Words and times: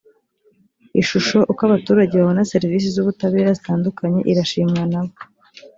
ishusho 1.01 1.37
uko 1.51 1.61
abaturage 1.67 2.13
babona 2.15 2.49
serivisi 2.53 2.87
z’ 2.93 2.97
ubutabera 3.01 3.49
zitandukanye 3.57 4.19
irashimwa 4.31 4.81
nabo. 4.91 5.15